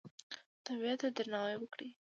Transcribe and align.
طبیعت 0.65 0.99
ته 1.01 1.07
درناوی 1.17 1.55
وکړئ 1.59 1.87